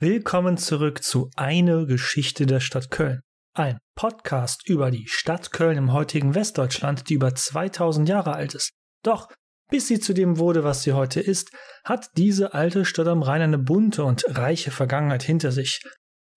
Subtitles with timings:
[0.00, 3.18] Willkommen zurück zu Eine Geschichte der Stadt Köln.
[3.52, 8.70] Ein Podcast über die Stadt Köln im heutigen Westdeutschland, die über 2000 Jahre alt ist.
[9.02, 9.26] Doch,
[9.68, 11.50] bis sie zu dem wurde, was sie heute ist,
[11.82, 15.82] hat diese alte Stadt am Rhein eine bunte und reiche Vergangenheit hinter sich.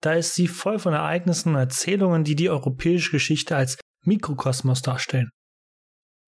[0.02, 5.30] Da ist sie voll von Ereignissen und Erzählungen, die die europäische Geschichte als Mikrokosmos darstellen.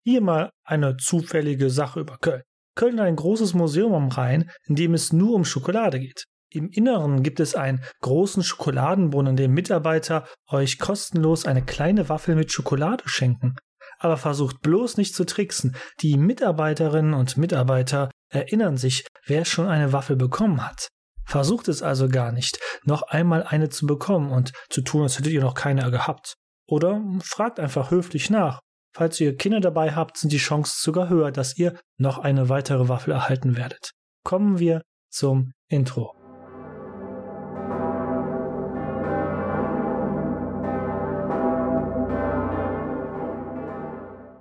[0.05, 2.43] Hier mal eine zufällige Sache über Köln.
[2.75, 6.25] Köln hat ein großes Museum am Rhein, in dem es nur um Schokolade geht.
[6.53, 12.35] Im Inneren gibt es einen großen Schokoladenbrunnen, in dem Mitarbeiter euch kostenlos eine kleine Waffel
[12.35, 13.55] mit Schokolade schenken.
[13.97, 15.75] Aber versucht bloß nicht zu tricksen.
[16.01, 20.89] Die Mitarbeiterinnen und Mitarbeiter erinnern sich, wer schon eine Waffel bekommen hat.
[21.25, 25.31] Versucht es also gar nicht, noch einmal eine zu bekommen und zu tun, als hättet
[25.31, 26.35] ihr noch keine gehabt.
[26.67, 28.59] Oder fragt einfach höflich nach.
[28.95, 32.89] Falls ihr Kinder dabei habt, sind die Chancen sogar höher, dass ihr noch eine weitere
[32.89, 33.89] Waffel erhalten werdet.
[34.23, 36.22] Kommen wir zum Intro.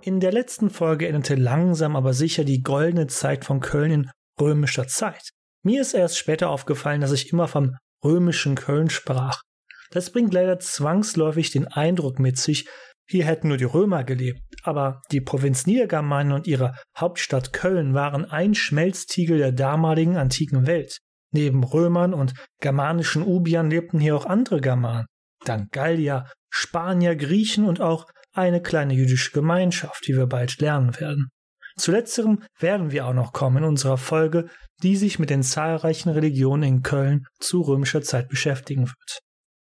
[0.04, 4.88] In der letzten Folge endete langsam aber sicher die goldene Zeit von Köln in römischer
[4.88, 5.30] Zeit.
[5.64, 9.42] Mir ist erst später aufgefallen, dass ich immer vom römischen Köln sprach.
[9.92, 12.68] Das bringt leider zwangsläufig den Eindruck mit sich,
[13.06, 18.24] hier hätten nur die Römer gelebt, aber die Provinz Niedergermanen und ihre Hauptstadt Köln waren
[18.24, 20.98] ein Schmelztiegel der damaligen antiken Welt.
[21.30, 25.06] Neben Römern und germanischen Ubiern lebten hier auch andere Germanen,
[25.44, 31.28] dann Gallier, Spanier, Griechen und auch eine kleine jüdische Gemeinschaft, die wir bald lernen werden.
[31.76, 34.48] Zu letzterem werden wir auch noch kommen in unserer Folge,
[34.82, 39.20] die sich mit den zahlreichen Religionen in Köln zu römischer Zeit beschäftigen wird.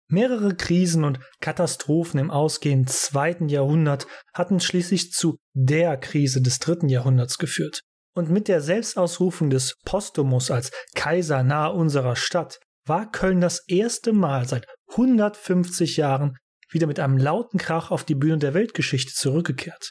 [0.09, 6.89] Mehrere Krisen und Katastrophen im ausgehenden zweiten Jahrhundert hatten schließlich zu der Krise des dritten
[6.89, 7.81] Jahrhunderts geführt.
[8.15, 14.13] Und mit der Selbstausrufung des Postumus als Kaiser nahe unserer Stadt war Köln das erste
[14.13, 16.37] Mal seit 150 Jahren
[16.75, 19.91] wieder mit einem lauten Krach auf die Bühne der Weltgeschichte zurückgekehrt.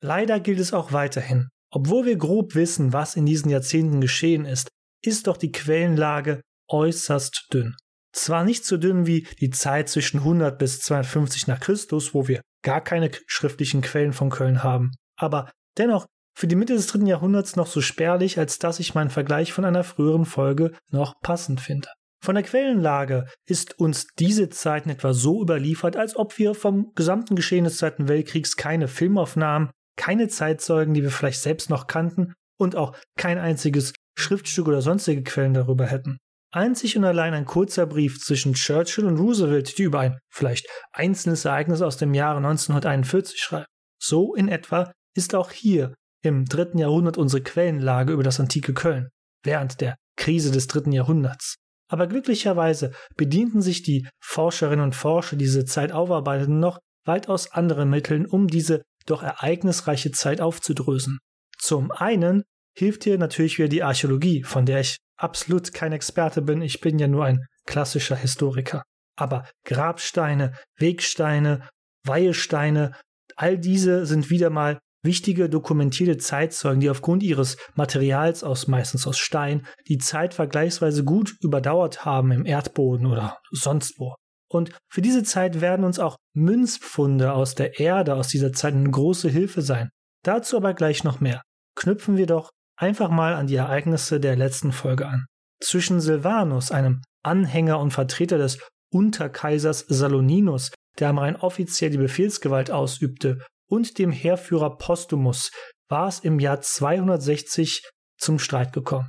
[0.00, 1.48] Leider gilt es auch weiterhin.
[1.70, 4.68] Obwohl wir grob wissen, was in diesen Jahrzehnten geschehen ist,
[5.02, 7.74] ist doch die Quellenlage äußerst dünn.
[8.12, 12.42] Zwar nicht so dünn wie die Zeit zwischen 100 bis 250 nach Christus, wo wir
[12.62, 16.06] gar keine schriftlichen Quellen von Köln haben, aber dennoch
[16.36, 19.64] für die Mitte des dritten Jahrhunderts noch so spärlich, als dass ich meinen Vergleich von
[19.64, 21.88] einer früheren Folge noch passend finde.
[22.24, 26.90] Von der Quellenlage ist uns diese Zeit in etwa so überliefert, als ob wir vom
[26.94, 32.32] gesamten Geschehen des Zweiten Weltkriegs keine Filmaufnahmen, keine Zeitzeugen, die wir vielleicht selbst noch kannten
[32.58, 36.16] und auch kein einziges Schriftstück oder sonstige Quellen darüber hätten.
[36.50, 41.44] Einzig und allein ein kurzer Brief zwischen Churchill und Roosevelt, die über ein vielleicht einzelnes
[41.44, 43.66] Ereignis aus dem Jahre 1941 schreiben.
[44.00, 45.92] So in etwa ist auch hier
[46.22, 49.10] im dritten Jahrhundert unsere Quellenlage über das antike Köln,
[49.42, 51.56] während der Krise des dritten Jahrhunderts.
[51.94, 57.88] Aber glücklicherweise bedienten sich die Forscherinnen und Forscher, die diese Zeit aufarbeiteten, noch weitaus anderen
[57.88, 61.20] Mitteln, um diese doch ereignisreiche Zeit aufzudrösen.
[61.56, 62.42] Zum einen
[62.76, 66.98] hilft hier natürlich wieder die Archäologie, von der ich absolut kein Experte bin, ich bin
[66.98, 68.82] ja nur ein klassischer Historiker.
[69.14, 71.68] Aber Grabsteine, Wegsteine,
[72.04, 72.96] Weihesteine,
[73.36, 79.18] all diese sind wieder mal wichtige dokumentierte Zeitzeugen, die aufgrund ihres Materials aus meistens aus
[79.18, 84.14] Stein die Zeit vergleichsweise gut überdauert haben im Erdboden oder sonst wo.
[84.48, 88.90] Und für diese Zeit werden uns auch Münzpfunde aus der Erde aus dieser Zeit eine
[88.90, 89.90] große Hilfe sein.
[90.22, 91.42] Dazu aber gleich noch mehr.
[91.76, 95.26] Knüpfen wir doch einfach mal an die Ereignisse der letzten Folge an.
[95.60, 98.58] Zwischen Silvanus, einem Anhänger und Vertreter des
[98.92, 105.50] Unterkaisers Saloninus, der am Rhein offiziell die Befehlsgewalt ausübte, und dem Heerführer Postumus
[105.88, 107.82] war es im Jahr 260
[108.18, 109.08] zum Streit gekommen.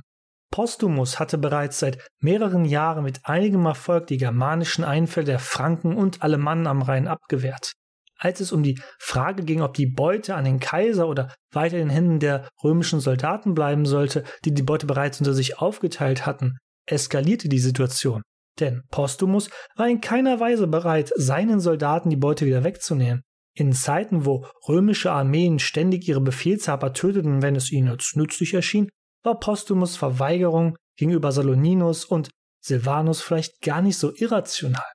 [0.50, 6.22] Postumus hatte bereits seit mehreren Jahren mit einigem Erfolg die germanischen Einfälle der Franken und
[6.22, 7.72] Alemannen am Rhein abgewehrt.
[8.18, 11.88] Als es um die Frage ging, ob die Beute an den Kaiser oder weiter in
[11.88, 16.56] den Händen der römischen Soldaten bleiben sollte, die die Beute bereits unter sich aufgeteilt hatten,
[16.86, 18.22] eskalierte die Situation.
[18.58, 23.22] Denn Postumus war in keiner Weise bereit, seinen Soldaten die Beute wieder wegzunehmen.
[23.58, 28.90] In Zeiten, wo römische Armeen ständig ihre Befehlshaber töteten, wenn es ihnen als nützlich erschien,
[29.22, 32.28] war Postumus Verweigerung gegenüber Saloninus und
[32.62, 34.92] Silvanus vielleicht gar nicht so irrational.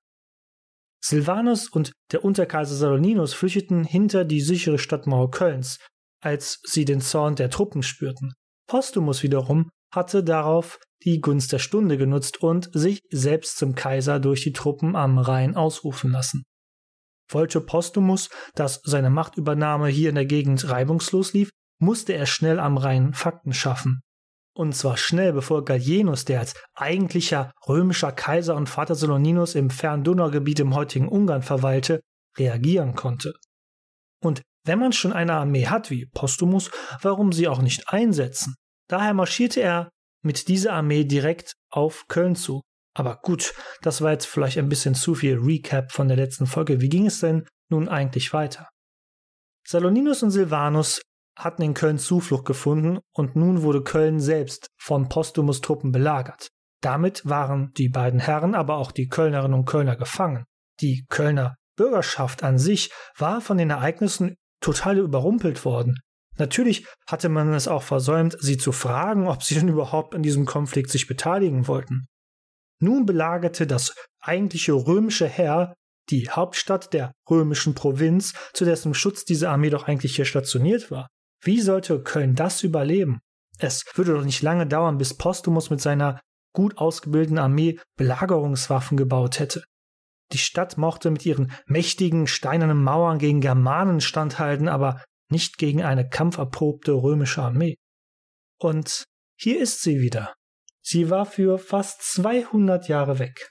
[1.03, 5.79] Silvanus und der Unterkaiser Saloninus flüchteten hinter die sichere Stadtmauer Kölns,
[6.21, 8.33] als sie den Zorn der Truppen spürten.
[8.67, 14.43] Postumus wiederum hatte darauf die Gunst der Stunde genutzt und sich selbst zum Kaiser durch
[14.43, 16.43] die Truppen am Rhein ausrufen lassen.
[17.31, 21.49] Wollte Postumus, dass seine Machtübernahme hier in der Gegend reibungslos lief,
[21.79, 24.01] musste er schnell am Rhein Fakten schaffen.
[24.53, 30.03] Und zwar schnell, bevor Gallienus, der als eigentlicher römischer Kaiser und Vater Saloninus im fernen
[30.03, 32.01] Donaugebiet im heutigen Ungarn verweilte,
[32.37, 33.33] reagieren konnte.
[34.21, 36.69] Und wenn man schon eine Armee hat wie Postumus,
[37.01, 38.55] warum sie auch nicht einsetzen?
[38.87, 39.89] Daher marschierte er
[40.21, 42.61] mit dieser Armee direkt auf Köln zu.
[42.93, 46.81] Aber gut, das war jetzt vielleicht ein bisschen zu viel Recap von der letzten Folge.
[46.81, 48.67] Wie ging es denn nun eigentlich weiter?
[49.65, 51.01] Saloninus und Silvanus
[51.37, 56.49] hatten in Köln Zuflucht gefunden und nun wurde Köln selbst von Postumus Truppen belagert.
[56.81, 60.45] Damit waren die beiden Herren, aber auch die Kölnerinnen und Kölner gefangen.
[60.81, 65.99] Die Kölner Bürgerschaft an sich war von den Ereignissen total überrumpelt worden.
[66.37, 70.45] Natürlich hatte man es auch versäumt, sie zu fragen, ob sie denn überhaupt an diesem
[70.45, 72.07] Konflikt sich beteiligen wollten.
[72.81, 75.75] Nun belagerte das eigentliche römische Heer
[76.09, 81.07] die Hauptstadt der römischen Provinz, zu dessen Schutz diese Armee doch eigentlich hier stationiert war.
[81.43, 83.19] Wie sollte Köln das überleben?
[83.59, 86.19] Es würde doch nicht lange dauern, bis Postumus mit seiner
[86.53, 89.63] gut ausgebildeten Armee Belagerungswaffen gebaut hätte.
[90.33, 96.07] Die Stadt mochte mit ihren mächtigen steinernen Mauern gegen Germanen standhalten, aber nicht gegen eine
[96.07, 97.75] kampferprobte römische Armee.
[98.59, 99.05] Und
[99.37, 100.33] hier ist sie wieder.
[100.81, 103.49] Sie war für fast 200 Jahre weg.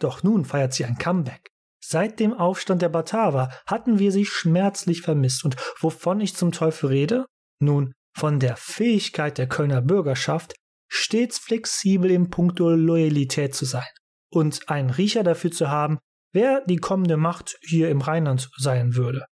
[0.00, 1.50] Doch nun feiert sie ein Comeback.
[1.84, 5.44] Seit dem Aufstand der Bataver hatten wir sie schmerzlich vermisst.
[5.44, 7.26] Und wovon ich zum Teufel rede?
[7.60, 10.54] Nun, von der Fähigkeit der Kölner Bürgerschaft,
[10.88, 13.88] stets flexibel im Punkto Loyalität zu sein
[14.30, 15.98] und einen Riecher dafür zu haben,
[16.32, 19.24] wer die kommende Macht hier im Rheinland sein würde.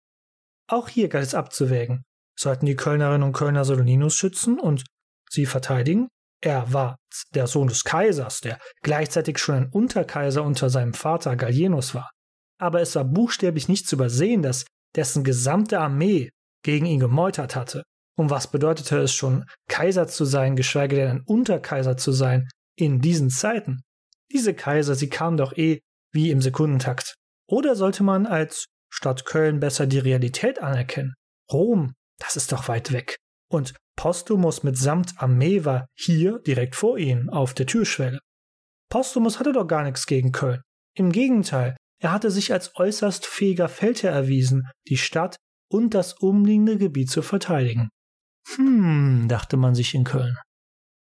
[0.69, 2.05] Auch hier galt es abzuwägen.
[2.39, 4.85] Sollten die Kölnerinnen und Kölner Soloninus schützen und
[5.29, 6.09] sie verteidigen?
[6.43, 6.97] Er war
[7.35, 12.11] der Sohn des Kaisers, der gleichzeitig schon ein Unterkaiser unter seinem Vater Gallienus war.
[12.59, 14.65] Aber es war buchstäblich nicht zu übersehen, dass
[14.97, 16.31] dessen gesamte Armee
[16.63, 17.83] gegen ihn gemeutert hatte.
[18.17, 23.01] Und was bedeutete es schon, Kaiser zu sein, geschweige denn ein Unterkaiser zu sein, in
[23.01, 23.81] diesen Zeiten?
[24.33, 25.81] Diese Kaiser, sie kamen doch eh
[26.13, 27.15] wie im Sekundentakt.
[27.47, 31.15] Oder sollte man als Stadt Köln besser die Realität anerkennen?
[31.51, 33.17] Rom, das ist doch weit weg.
[33.49, 38.19] Und Postumus mitsamt Armee war hier direkt vor ihnen auf der Türschwelle.
[38.89, 40.63] Postumus hatte doch gar nichts gegen Köln.
[40.97, 45.37] Im Gegenteil, er hatte sich als äußerst fähiger Feldherr erwiesen, die Stadt
[45.71, 47.91] und das umliegende Gebiet zu verteidigen.
[48.57, 50.39] Hm, dachte man sich in Köln.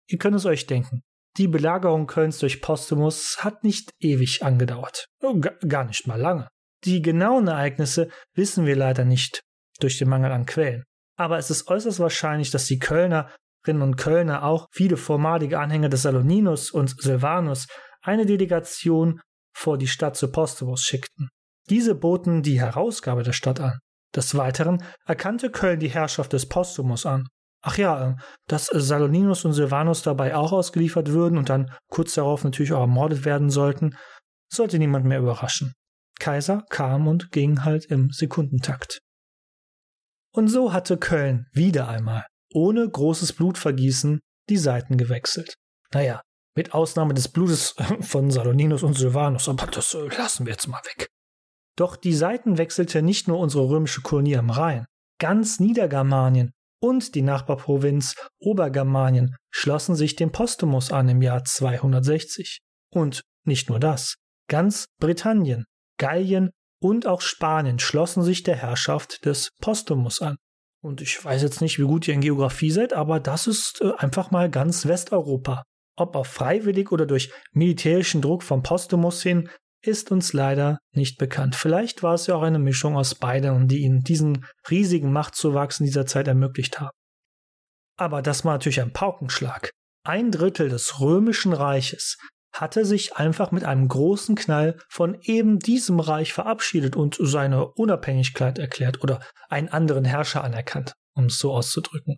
[0.06, 1.00] Ihr könnt es euch denken.
[1.38, 5.06] Die Belagerung Kölns durch Postumus hat nicht ewig angedauert.
[5.22, 6.48] Oh, gar nicht mal lange.
[6.84, 9.40] Die genauen Ereignisse wissen wir leider nicht
[9.80, 10.84] durch den Mangel an Quellen.
[11.16, 16.02] Aber es ist äußerst wahrscheinlich, dass die Kölnerinnen und Kölner auch viele vormalige Anhänger des
[16.02, 17.66] Saloninus und Silvanus
[18.02, 19.20] eine Delegation
[19.56, 21.28] vor die Stadt zu Postumus schickten.
[21.70, 23.78] Diese boten die Herausgabe der Stadt an.
[24.14, 27.26] Des Weiteren erkannte Köln die Herrschaft des Postumus an
[27.66, 32.44] Ach ja, ähm, dass Saloninus und Silvanus dabei auch ausgeliefert würden und dann kurz darauf
[32.44, 33.96] natürlich auch ermordet werden sollten,
[34.52, 35.72] sollte niemand mehr überraschen.
[36.20, 39.00] Kaiser kam und ging halt im Sekundentakt.
[40.34, 45.54] Und so hatte Köln wieder einmal, ohne großes Blutvergießen, die Seiten gewechselt.
[45.92, 46.22] Naja,
[46.56, 50.82] mit Ausnahme des Blutes von Saloninus und Silvanus, aber das äh, lassen wir jetzt mal
[50.84, 51.06] weg.
[51.76, 54.86] Doch die Seiten wechselte nicht nur unsere römische Kolonie am Rhein.
[55.20, 56.50] Ganz Niedergermanien
[56.80, 62.58] und die Nachbarprovinz Obergermanien schlossen sich dem Postumus an im Jahr 260.
[62.90, 64.16] Und nicht nur das,
[64.48, 65.64] ganz Britannien,
[65.98, 66.50] Gallien
[66.84, 70.36] und auch Spanien schlossen sich der Herrschaft des Postumus an.
[70.82, 73.92] Und ich weiß jetzt nicht, wie gut ihr in Geografie seid, aber das ist äh,
[73.96, 75.62] einfach mal ganz Westeuropa.
[75.96, 79.48] Ob auf freiwillig oder durch militärischen Druck vom Postumus hin,
[79.82, 81.56] ist uns leider nicht bekannt.
[81.56, 85.86] Vielleicht war es ja auch eine Mischung aus beiden, die ihnen diesen riesigen Machtzuwachs in
[85.86, 86.96] dieser Zeit ermöglicht haben.
[87.96, 89.70] Aber das war natürlich ein Paukenschlag.
[90.06, 92.18] Ein Drittel des römischen Reiches
[92.54, 98.58] hatte sich einfach mit einem großen Knall von eben diesem Reich verabschiedet und seine Unabhängigkeit
[98.58, 102.16] erklärt oder einen anderen Herrscher anerkannt, um es so auszudrücken.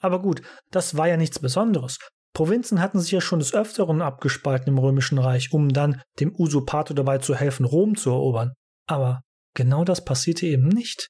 [0.00, 1.98] Aber gut, das war ja nichts Besonderes.
[2.34, 6.94] Provinzen hatten sich ja schon des Öfteren abgespalten im Römischen Reich, um dann dem Usurpator
[6.94, 8.52] dabei zu helfen, Rom zu erobern.
[8.86, 9.20] Aber
[9.54, 11.08] genau das passierte eben nicht.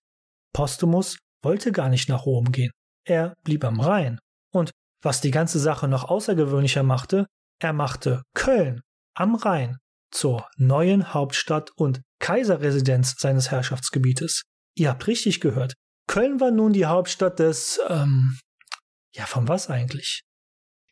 [0.52, 2.71] Postumus wollte gar nicht nach Rom gehen.
[3.04, 4.19] Er blieb am Rhein.
[4.52, 7.26] Und was die ganze Sache noch außergewöhnlicher machte,
[7.62, 8.81] er machte Köln
[9.14, 9.78] am Rhein
[10.11, 14.42] zur neuen Hauptstadt und Kaiserresidenz seines Herrschaftsgebietes.
[14.76, 15.75] Ihr habt richtig gehört.
[16.09, 18.38] Köln war nun die Hauptstadt des, ähm,
[19.14, 20.23] ja, von was eigentlich?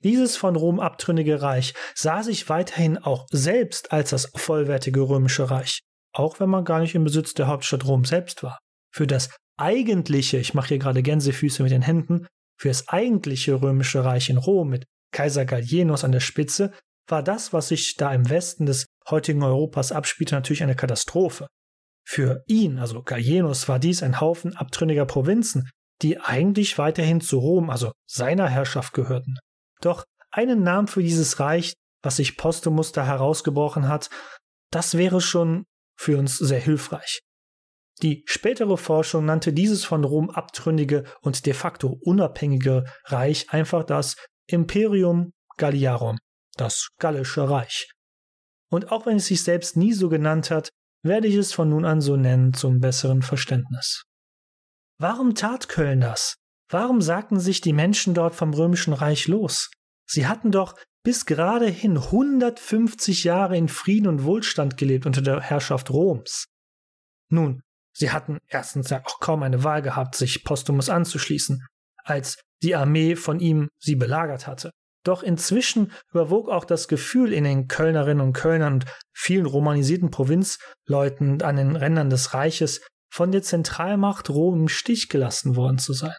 [0.03, 5.81] Dieses von Rom abtrünnige Reich sah sich weiterhin auch selbst als das vollwertige römische Reich,
[6.15, 8.59] auch wenn man gar nicht im Besitz der Hauptstadt Rom selbst war.
[8.95, 12.27] Für das eigentliche, ich mache hier gerade Gänsefüße mit den Händen,
[12.59, 16.73] für das eigentliche römische Reich in Rom mit Kaiser Gallienus an der Spitze,
[17.09, 21.49] war das, was sich da im Westen des heutigen Europas abspielte, natürlich eine Katastrophe.
[22.07, 25.69] Für ihn, also Gallienus, war dies ein Haufen abtrünniger Provinzen,
[26.03, 29.39] die eigentlich weiterhin zu Rom, also seiner Herrschaft gehörten.
[29.81, 34.09] Doch einen Namen für dieses Reich, was sich Postumus da herausgebrochen hat,
[34.71, 35.65] das wäre schon
[35.99, 37.21] für uns sehr hilfreich.
[38.03, 44.17] Die spätere Forschung nannte dieses von Rom abtrünnige und de facto unabhängige Reich einfach das
[44.53, 46.19] Imperium Galliarum,
[46.57, 47.91] das Gallische Reich.
[48.71, 50.71] Und auch wenn es sich selbst nie so genannt hat,
[51.03, 54.05] werde ich es von nun an so nennen zum besseren Verständnis.
[54.99, 56.37] Warum tat Köln das?
[56.69, 59.71] Warum sagten sich die Menschen dort vom römischen Reich los?
[60.07, 65.41] Sie hatten doch bis gerade hin 150 Jahre in Frieden und Wohlstand gelebt unter der
[65.41, 66.47] Herrschaft Roms.
[67.31, 71.65] Nun, sie hatten erstens ja auch kaum eine Wahl gehabt, sich Postumus anzuschließen,
[72.05, 74.71] als die Armee von ihm sie belagert hatte.
[75.05, 81.41] Doch inzwischen überwog auch das Gefühl in den Kölnerinnen und Kölnern und vielen romanisierten Provinzleuten
[81.43, 86.17] an den Rändern des Reiches, von der Zentralmacht Rom im Stich gelassen worden zu sein.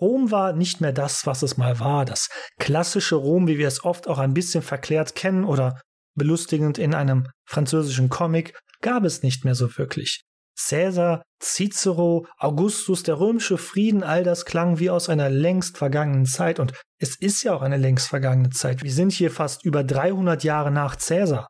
[0.00, 3.84] Rom war nicht mehr das, was es mal war, das klassische Rom, wie wir es
[3.84, 5.80] oft auch ein bisschen verklärt kennen oder
[6.16, 10.24] belustigend in einem französischen Comic, gab es nicht mehr so wirklich.
[10.56, 16.60] Caesar, Cicero, Augustus, der römische Frieden, all das klang wie aus einer längst vergangenen Zeit
[16.60, 18.82] und es ist ja auch eine längst vergangene Zeit.
[18.82, 21.46] Wir sind hier fast über 300 Jahre nach Caesar.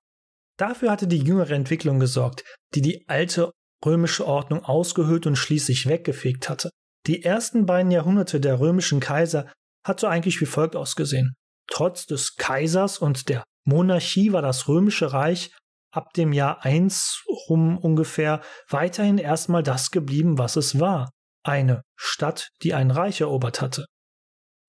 [0.59, 2.45] Dafür hatte die jüngere Entwicklung gesorgt,
[2.75, 3.53] die die alte
[3.85, 6.71] römische Ordnung ausgehöhlt und schließlich weggefegt hatte.
[7.07, 9.53] Die ersten beiden Jahrhunderte der römischen Kaiser
[9.87, 11.35] hat so eigentlich wie folgt ausgesehen.
[11.71, 15.51] Trotz des Kaisers und der Monarchie war das römische Reich
[15.97, 21.11] ab dem Jahr 1 rum ungefähr weiterhin erstmal das geblieben, was es war.
[21.45, 23.87] Eine Stadt, die ein Reich erobert hatte.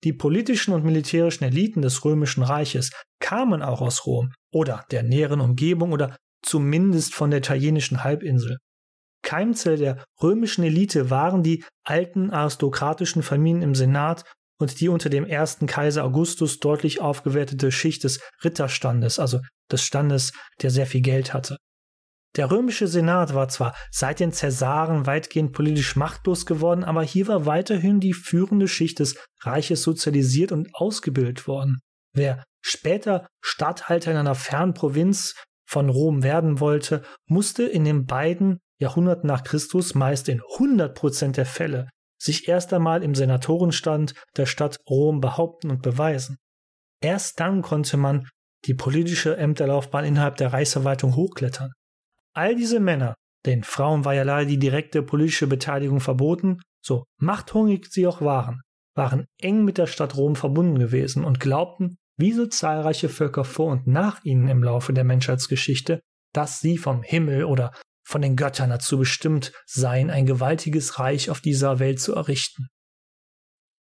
[0.04, 5.42] Die politischen und militärischen Eliten des römischen Reiches kamen auch aus Rom oder der näheren
[5.42, 8.58] Umgebung oder zumindest von der italienischen Halbinsel.
[9.24, 14.24] Keimzelle der römischen Elite waren die alten aristokratischen Familien im Senat
[14.58, 19.40] und die unter dem ersten Kaiser Augustus deutlich aufgewertete Schicht des Ritterstandes, also
[19.72, 20.32] des Standes,
[20.62, 21.58] der sehr viel Geld hatte.
[22.36, 27.46] Der römische Senat war zwar seit den Cäsaren weitgehend politisch machtlos geworden, aber hier war
[27.46, 31.80] weiterhin die führende Schicht des Reiches sozialisiert und ausgebildet worden.
[32.14, 35.34] Wer später Statthalter in einer fernen Provinz
[35.66, 41.46] von Rom werden wollte, musste in den beiden Jahrhunderten nach Christus meist in 100% der
[41.46, 46.38] Fälle sich erst einmal im Senatorenstand der Stadt Rom behaupten und beweisen.
[47.02, 48.28] Erst dann konnte man
[48.66, 51.72] die politische Ämterlaufbahn innerhalb der Reichsverwaltung hochklettern.
[52.34, 57.88] All diese Männer, den Frauen war ja leider die direkte politische Beteiligung verboten, so machthungrig
[57.92, 58.62] sie auch waren,
[58.96, 63.72] waren eng mit der Stadt Rom verbunden gewesen und glaubten, wie so zahlreiche Völker vor
[63.72, 66.02] und nach ihnen im Laufe der Menschheitsgeschichte,
[66.34, 67.72] dass sie vom Himmel oder
[68.06, 72.68] von den Göttern dazu bestimmt seien, ein gewaltiges Reich auf dieser Welt zu errichten.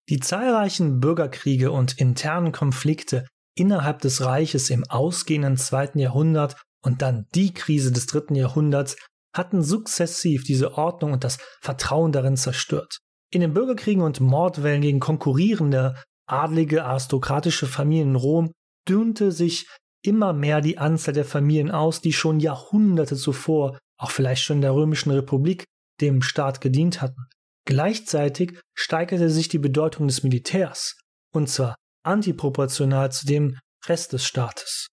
[0.08, 7.26] Die zahlreichen Bürgerkriege und internen Konflikte innerhalb des Reiches im ausgehenden zweiten Jahrhundert und dann
[7.34, 8.96] die Krise des dritten Jahrhunderts
[9.34, 12.98] hatten sukzessiv diese Ordnung und das Vertrauen darin zerstört.
[13.30, 15.94] In den Bürgerkriegen und Mordwellen gegen konkurrierende
[16.26, 18.52] adlige aristokratische Familien in Rom
[18.88, 19.66] dünnte sich
[20.02, 24.62] immer mehr die Anzahl der Familien aus, die schon Jahrhunderte zuvor auch vielleicht schon in
[24.62, 25.64] der Römischen Republik,
[26.00, 27.26] dem Staat gedient hatten.
[27.66, 30.96] Gleichzeitig steigerte sich die Bedeutung des Militärs,
[31.32, 34.88] und zwar antiproportional zu dem Rest des Staates.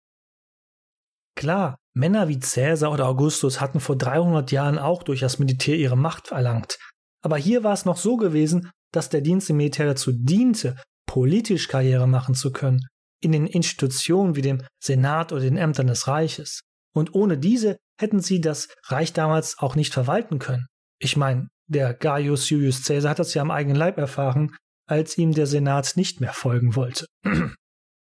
[1.36, 5.98] Klar, Männer wie Caesar oder Augustus hatten vor 300 Jahren auch durch das Militär ihre
[5.98, 6.78] Macht erlangt.
[7.24, 11.68] Aber hier war es noch so gewesen, dass der Dienst im Militär dazu diente, politisch
[11.68, 12.86] Karriere machen zu können,
[13.22, 16.62] in den Institutionen wie dem Senat oder den Ämtern des Reiches.
[16.94, 20.68] Und ohne diese hätten sie das Reich damals auch nicht verwalten können.
[21.00, 24.52] Ich meine, der Gaius Julius Caesar hat das ja am eigenen Leib erfahren,
[24.88, 27.06] als ihm der Senat nicht mehr folgen wollte.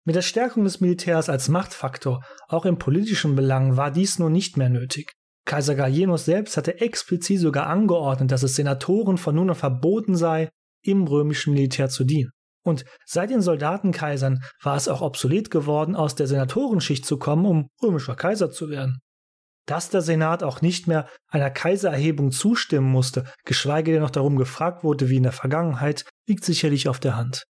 [0.06, 4.58] Mit der Stärkung des Militärs als Machtfaktor, auch in politischen Belangen, war dies nun nicht
[4.58, 5.12] mehr nötig.
[5.46, 10.50] Kaiser Gallienus selbst hatte explizit sogar angeordnet, dass es Senatoren von nun an verboten sei,
[10.84, 12.32] im römischen Militär zu dienen.
[12.64, 17.68] Und seit den Soldatenkaisern war es auch obsolet geworden, aus der Senatorenschicht zu kommen, um
[17.82, 19.00] römischer Kaiser zu werden.
[19.68, 24.84] Dass der Senat auch nicht mehr einer Kaisererhebung zustimmen musste, geschweige denn noch darum gefragt
[24.84, 27.44] wurde wie in der Vergangenheit, liegt sicherlich auf der Hand.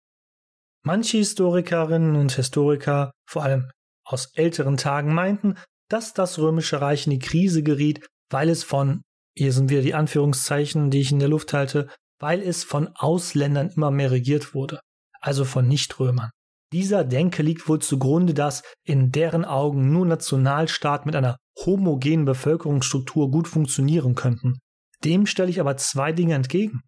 [0.84, 3.70] Manche Historikerinnen und Historiker, vor allem
[4.04, 5.56] aus älteren Tagen, meinten,
[5.88, 9.02] dass das römische Reich in die Krise geriet, weil es von,
[9.36, 11.88] hier sind wieder die Anführungszeichen, die ich in der Luft halte,
[12.18, 14.80] weil es von Ausländern immer mehr regiert wurde
[15.20, 16.30] also von Nichtrömern.
[16.72, 23.30] Dieser Denke liegt wohl zugrunde, dass in deren Augen nur Nationalstaaten mit einer homogenen Bevölkerungsstruktur
[23.30, 24.58] gut funktionieren könnten.
[25.04, 26.80] Dem stelle ich aber zwei Dinge entgegen.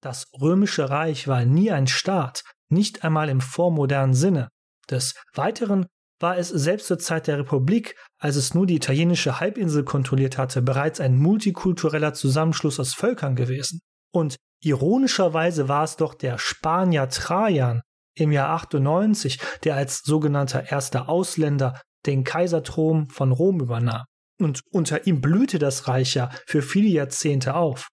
[0.00, 4.48] Das römische Reich war nie ein Staat, nicht einmal im vormodernen Sinne.
[4.88, 5.86] Des Weiteren
[6.20, 10.62] war es selbst zur Zeit der Republik, als es nur die italienische Halbinsel kontrolliert hatte,
[10.62, 13.80] bereits ein multikultureller Zusammenschluss aus Völkern gewesen.
[14.12, 17.82] Und ironischerweise war es doch der Spanier Trajan
[18.14, 24.04] im Jahr 98, der als sogenannter erster Ausländer den Kaiserthron von Rom übernahm.
[24.40, 27.88] Und unter ihm blühte das Reich ja für viele Jahrzehnte auf.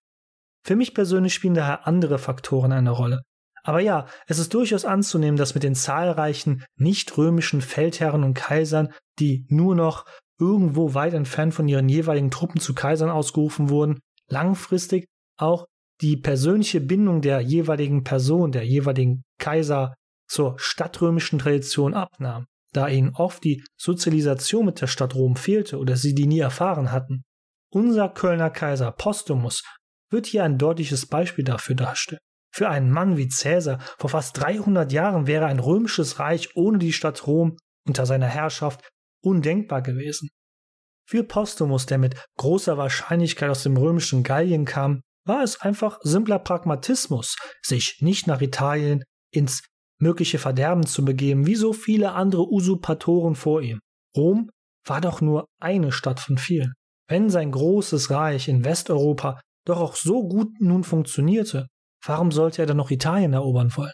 [0.65, 3.21] Für mich persönlich spielen daher andere Faktoren eine Rolle.
[3.63, 9.45] Aber ja, es ist durchaus anzunehmen, dass mit den zahlreichen nicht-römischen Feldherren und Kaisern, die
[9.49, 10.05] nur noch
[10.39, 15.05] irgendwo weit entfernt von ihren jeweiligen Truppen zu Kaisern ausgerufen wurden, langfristig
[15.37, 15.65] auch
[16.01, 19.93] die persönliche Bindung der jeweiligen Person, der jeweiligen Kaiser
[20.31, 25.97] zur stadtrömischen Tradition abnahm, da ihnen oft die Sozialisation mit der Stadt Rom fehlte oder
[25.97, 27.23] sie die nie erfahren hatten.
[27.69, 29.63] Unser Kölner Kaiser Postumus
[30.09, 32.21] wird hier ein deutliches Beispiel dafür darstellen.
[32.53, 36.93] Für einen Mann wie Cäsar vor fast 300 Jahren wäre ein römisches Reich ohne die
[36.93, 38.87] Stadt Rom unter seiner Herrschaft
[39.21, 40.29] undenkbar gewesen.
[41.05, 46.39] Für Postumus, der mit großer Wahrscheinlichkeit aus dem römischen Gallien kam, war es einfach simpler
[46.39, 49.61] Pragmatismus, sich nicht nach Italien ins
[50.01, 53.79] mögliche Verderben zu begeben, wie so viele andere Usurpatoren vor ihm.
[54.15, 54.49] Rom
[54.85, 56.73] war doch nur eine Stadt von vielen.
[57.07, 61.67] Wenn sein großes Reich in Westeuropa doch auch so gut nun funktionierte,
[62.03, 63.93] warum sollte er dann noch Italien erobern wollen?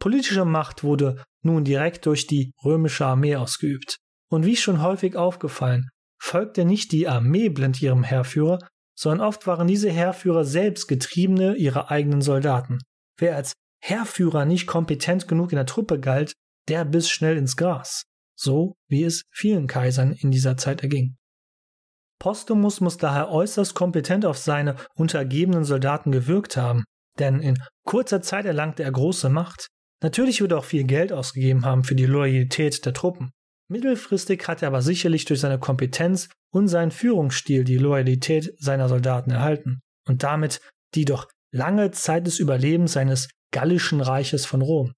[0.00, 3.98] Politische Macht wurde nun direkt durch die römische Armee ausgeübt.
[4.30, 5.88] Und wie schon häufig aufgefallen,
[6.20, 8.58] folgte nicht die Armee blind ihrem Heerführer,
[8.96, 12.78] sondern oft waren diese Heerführer selbst Getriebene ihrer eigenen Soldaten.
[13.18, 16.32] Wer als Heerführer nicht kompetent genug in der Truppe galt,
[16.68, 18.04] der biss schnell ins Gras,
[18.36, 21.16] so wie es vielen Kaisern in dieser Zeit erging.
[22.18, 26.84] Postumus muss daher äußerst kompetent auf seine untergebenen Soldaten gewirkt haben,
[27.18, 29.68] denn in kurzer Zeit erlangte er große Macht.
[30.02, 33.30] Natürlich wird er auch viel Geld ausgegeben haben für die Loyalität der Truppen.
[33.70, 39.30] Mittelfristig hat er aber sicherlich durch seine Kompetenz und seinen Führungsstil die Loyalität seiner Soldaten
[39.30, 40.60] erhalten und damit
[40.94, 44.92] die doch lange Zeit des Überlebens seines Gallischen Reiches von Rom.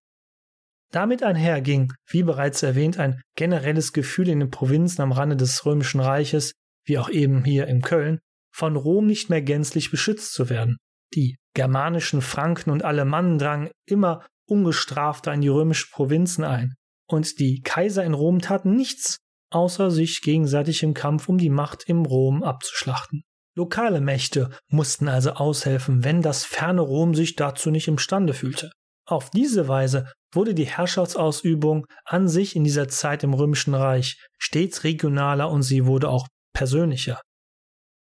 [0.93, 5.65] Damit einher ging, wie bereits erwähnt, ein generelles Gefühl in den Provinzen am Rande des
[5.65, 6.53] Römischen Reiches,
[6.85, 8.19] wie auch eben hier in Köln,
[8.53, 10.79] von Rom nicht mehr gänzlich beschützt zu werden.
[11.15, 16.75] Die germanischen Franken und Alemannen drangen immer ungestrafter in die römischen Provinzen ein,
[17.09, 19.19] und die Kaiser in Rom taten nichts,
[19.51, 23.23] außer sich gegenseitig im Kampf um die Macht im Rom abzuschlachten.
[23.61, 28.71] Lokale Mächte mussten also aushelfen, wenn das ferne Rom sich dazu nicht imstande fühlte.
[29.07, 34.83] Auf diese Weise wurde die Herrschaftsausübung an sich in dieser Zeit im Römischen Reich stets
[34.83, 37.21] regionaler und sie wurde auch persönlicher.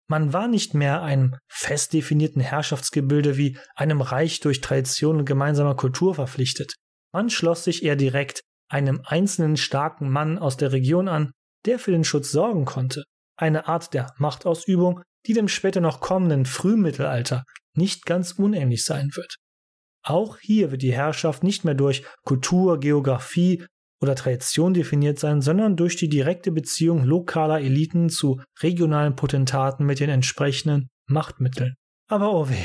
[0.09, 5.75] Man war nicht mehr einem fest definierten Herrschaftsgebilde wie einem Reich durch Tradition und gemeinsamer
[5.75, 6.75] Kultur verpflichtet.
[7.13, 11.33] Man schloss sich eher direkt einem einzelnen starken Mann aus der Region an,
[11.67, 13.03] der für den Schutz sorgen konnte.
[13.37, 19.37] Eine Art der Machtausübung, die dem später noch kommenden Frühmittelalter nicht ganz unähnlich sein wird.
[20.03, 23.65] Auch hier wird die Herrschaft nicht mehr durch Kultur, Geographie
[24.01, 30.01] oder Tradition definiert sein, sondern durch die direkte Beziehung lokaler Eliten zu regionalen Potentaten mit
[30.01, 31.75] den entsprechenden Machtmitteln.
[32.09, 32.65] Aber oh weh.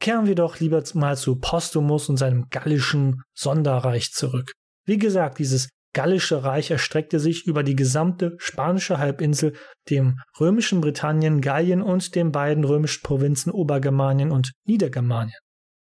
[0.00, 4.52] Kehren wir doch lieber mal zu Postumus und seinem gallischen Sonderreich zurück.
[4.86, 9.54] Wie gesagt, dieses gallische Reich erstreckte sich über die gesamte spanische Halbinsel,
[9.90, 15.38] dem römischen Britannien, Gallien und den beiden römischen Provinzen Obergermanien und Niedergermanien.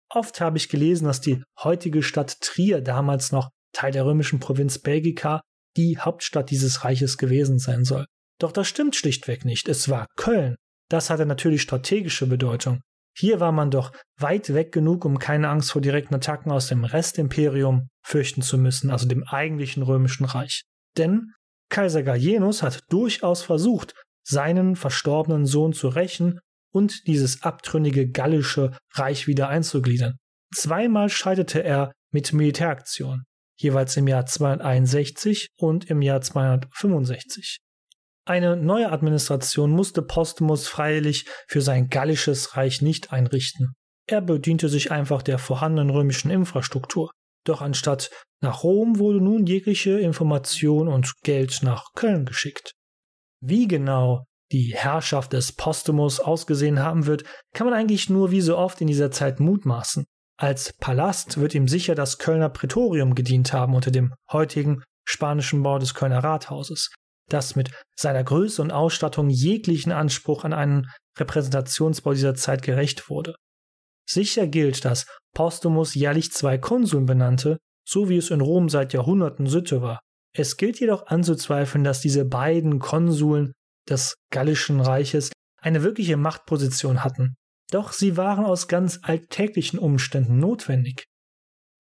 [0.10, 4.80] Oft habe ich gelesen, dass die heutige Stadt Trier damals noch Teil der römischen Provinz
[4.80, 5.42] Belgica
[5.76, 8.06] die Hauptstadt dieses Reiches gewesen sein soll.
[8.40, 9.68] Doch das stimmt schlichtweg nicht.
[9.68, 10.56] Es war Köln.
[10.90, 12.82] Das hatte natürlich strategische Bedeutung.
[13.16, 16.84] Hier war man doch weit weg genug, um keine Angst vor direkten Attacken aus dem
[16.84, 20.64] Restimperium fürchten zu müssen, also dem eigentlichen römischen Reich.
[20.98, 21.32] Denn
[21.70, 26.40] Kaiser Gallienus hat durchaus versucht, seinen verstorbenen Sohn zu rächen
[26.72, 30.18] und dieses abtrünnige gallische Reich wieder einzugliedern.
[30.54, 33.24] Zweimal scheiterte er mit Militäraktionen,
[33.58, 37.58] jeweils im Jahr 261 und im Jahr 265.
[38.26, 43.74] Eine neue Administration musste Postumus freilich für sein gallisches Reich nicht einrichten.
[44.08, 47.12] Er bediente sich einfach der vorhandenen römischen Infrastruktur.
[47.46, 48.10] Doch anstatt
[48.42, 52.74] nach Rom wurde nun jegliche Information und Geld nach Köln geschickt.
[53.42, 58.58] Wie genau die Herrschaft des Postumus ausgesehen haben wird, kann man eigentlich nur wie so
[58.58, 60.06] oft in dieser Zeit mutmaßen.
[60.38, 65.80] Als Palast wird ihm sicher das Kölner Prätorium gedient haben unter dem heutigen spanischen Bau
[65.80, 66.90] des Kölner Rathauses,
[67.30, 73.36] das mit seiner Größe und Ausstattung jeglichen Anspruch an einen Repräsentationsbau dieser Zeit gerecht wurde.
[74.10, 79.48] Sicher gilt, dass Postumus jährlich zwei Konsuln benannte, so wie es in Rom seit Jahrhunderten
[79.48, 80.00] Sitte war.
[80.36, 83.54] Es gilt jedoch anzuzweifeln, dass diese beiden Konsuln
[83.90, 87.36] des Gallischen Reiches eine wirkliche Machtposition hatten.
[87.72, 91.06] Doch sie waren aus ganz alltäglichen Umständen notwendig.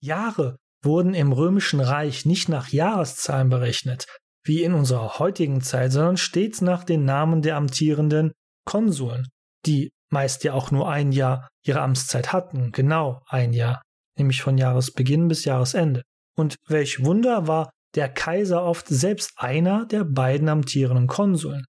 [0.02, 4.06] Jahre wurden im römischen Reich nicht nach Jahreszahlen berechnet,
[4.44, 8.34] wie in unserer heutigen Zeit, sondern stets nach den Namen der amtierenden
[8.66, 9.28] Konsuln,
[9.66, 13.82] die meist ja auch nur ein Jahr ihre Amtszeit hatten, genau ein Jahr,
[14.18, 16.04] nämlich von Jahresbeginn bis Jahresende.
[16.38, 21.66] Und welch Wunder war der Kaiser oft selbst einer der beiden amtierenden Konsuln.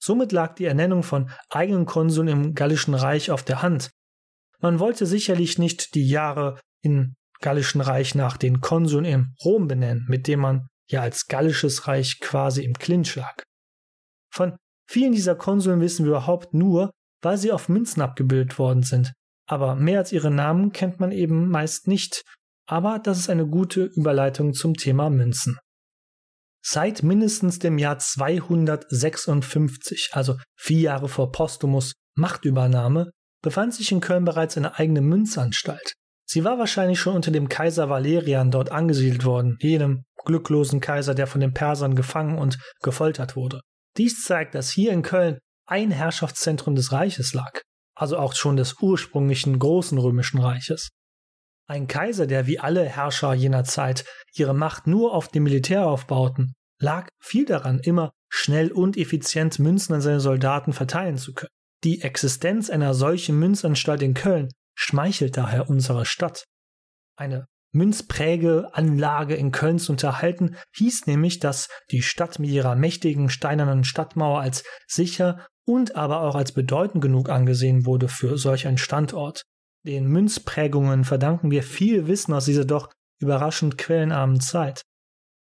[0.00, 3.90] Somit lag die Ernennung von eigenen Konsuln im Gallischen Reich auf der Hand.
[4.60, 10.04] Man wollte sicherlich nicht die Jahre im Gallischen Reich nach den Konsuln in Rom benennen,
[10.08, 13.42] mit dem man ja als Gallisches Reich quasi im Clinch lag.
[14.32, 14.56] Von
[14.88, 16.90] vielen dieser Konsuln wissen wir überhaupt nur,
[17.22, 19.12] weil sie auf Münzen abgebildet worden sind.
[19.46, 22.22] Aber mehr als ihre Namen kennt man eben meist nicht.
[22.66, 25.58] Aber das ist eine gute Überleitung zum Thema Münzen.
[26.62, 33.10] Seit mindestens dem Jahr 256, also vier Jahre vor Postumus Machtübernahme,
[33.42, 35.94] befand sich in Köln bereits eine eigene Münzanstalt.
[36.26, 41.26] Sie war wahrscheinlich schon unter dem Kaiser Valerian dort angesiedelt worden, jenem glücklosen Kaiser, der
[41.26, 43.60] von den Persern gefangen und gefoltert wurde.
[43.96, 47.60] Dies zeigt, dass hier in Köln ein Herrschaftszentrum des Reiches lag,
[47.94, 50.88] also auch schon des ursprünglichen großen römischen Reiches.
[51.66, 56.54] Ein Kaiser, der wie alle Herrscher jener Zeit ihre Macht nur auf dem Militär aufbauten,
[56.80, 61.50] lag viel daran, immer schnell und effizient Münzen an seine Soldaten verteilen zu können.
[61.84, 66.44] Die Existenz einer solchen Münzanstalt in Köln schmeichelt daher unserer Stadt.
[67.16, 73.84] Eine Münzprägeanlage in Köln zu unterhalten, hieß nämlich, dass die Stadt mit ihrer mächtigen steinernen
[73.84, 79.42] Stadtmauer als sicher und aber auch als bedeutend genug angesehen wurde für solch einen Standort.
[79.86, 82.88] Den Münzprägungen verdanken wir viel Wissen aus dieser doch
[83.20, 84.82] überraschend quellenarmen Zeit.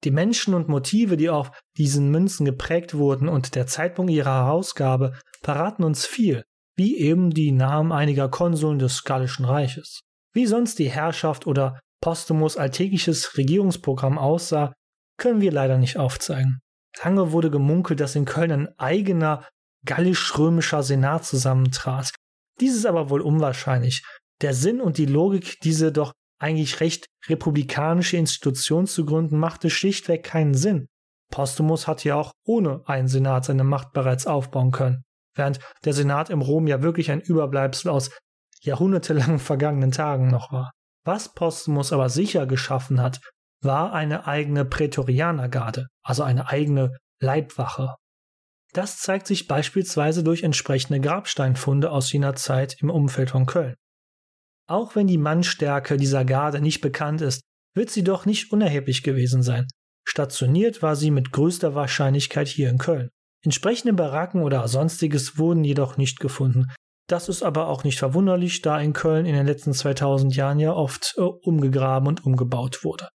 [0.03, 5.13] Die Menschen und Motive, die auf diesen Münzen geprägt wurden und der Zeitpunkt ihrer Herausgabe
[5.43, 6.43] verraten uns viel,
[6.75, 10.01] wie eben die Namen einiger Konsuln des Gallischen Reiches.
[10.33, 14.73] Wie sonst die Herrschaft oder Postumus alltägliches Regierungsprogramm aussah,
[15.17, 16.61] können wir leider nicht aufzeigen.
[17.03, 19.45] Lange wurde gemunkelt, dass in Köln ein eigener
[19.85, 22.11] gallisch-römischer Senat zusammentrat.
[22.59, 24.03] Dies ist aber wohl unwahrscheinlich.
[24.41, 30.23] Der Sinn und die Logik, diese doch eigentlich recht republikanische Institution zu gründen, machte schlichtweg
[30.23, 30.87] keinen Sinn.
[31.31, 35.03] Postumus hatte ja auch ohne einen Senat seine Macht bereits aufbauen können,
[35.35, 38.11] während der Senat im Rom ja wirklich ein Überbleibsel aus
[38.61, 40.71] jahrhundertelangen vergangenen Tagen noch war.
[41.03, 43.19] Was Postumus aber sicher geschaffen hat,
[43.61, 47.95] war eine eigene Prätorianergarde, also eine eigene Leibwache.
[48.75, 53.75] Das zeigt sich beispielsweise durch entsprechende Grabsteinfunde aus jener Zeit im Umfeld von Köln.
[54.67, 57.39] Auch wenn die Mannstärke dieser Garde nicht bekannt ist,
[57.73, 59.65] wird sie doch nicht unerheblich gewesen sein.
[60.05, 63.11] Stationiert war sie mit größter Wahrscheinlichkeit hier in Köln.
[63.45, 66.65] Entsprechende Baracken oder sonstiges wurden jedoch nicht gefunden.
[67.07, 70.73] Das ist aber auch nicht verwunderlich, da in Köln in den letzten 2000 Jahren ja
[70.73, 73.07] oft äh, umgegraben und umgebaut wurde.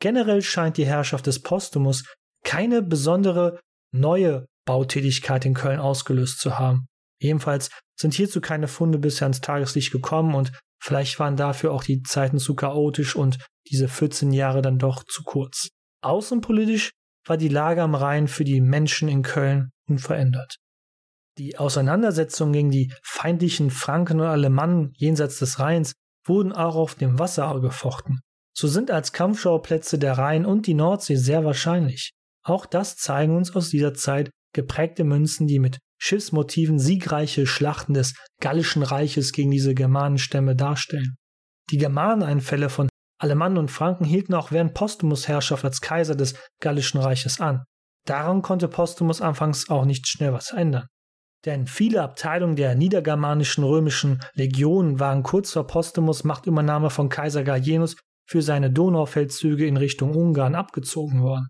[0.00, 2.02] Generell scheint die Herrschaft des Postumus
[2.42, 3.60] keine besondere
[3.92, 6.86] neue Bautätigkeit in Köln ausgelöst zu haben.
[7.20, 12.02] Ebenfalls sind hierzu keine Funde bisher ans Tageslicht gekommen und Vielleicht waren dafür auch die
[12.02, 13.38] Zeiten zu chaotisch und
[13.70, 15.68] diese 14 Jahre dann doch zu kurz.
[16.02, 16.90] Außenpolitisch
[17.26, 20.56] war die Lage am Rhein für die Menschen in Köln unverändert.
[21.36, 25.92] Die Auseinandersetzungen gegen die feindlichen Franken und Alemannen jenseits des Rheins
[26.24, 28.20] wurden auch auf dem Wasser gefochten.
[28.56, 32.12] So sind als Kampfschauplätze der Rhein und die Nordsee sehr wahrscheinlich.
[32.42, 38.14] Auch das zeigen uns aus dieser Zeit geprägte Münzen, die mit Schiffsmotiven siegreiche Schlachten des
[38.40, 41.16] Gallischen Reiches gegen diese Germanenstämme darstellen.
[41.70, 42.88] Die Germaneneinfälle von
[43.20, 47.64] Alemannen und Franken hielten auch während Postumus Herrschaft als Kaiser des Gallischen Reiches an.
[48.06, 50.86] Daran konnte Postumus anfangs auch nicht schnell was ändern.
[51.44, 57.96] Denn viele Abteilungen der niedergermanischen römischen Legionen waren kurz vor Postumus Machtübernahme von Kaiser Gallienus
[58.26, 61.48] für seine Donaufeldzüge in Richtung Ungarn abgezogen worden.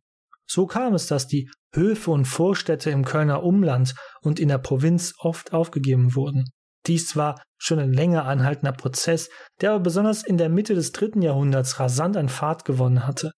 [0.50, 5.14] So kam es, dass die Höfe und Vorstädte im Kölner Umland und in der Provinz
[5.18, 6.44] oft aufgegeben wurden.
[6.88, 11.22] Dies war schon ein länger anhaltender Prozess, der aber besonders in der Mitte des dritten
[11.22, 13.30] Jahrhunderts rasant an Fahrt gewonnen hatte.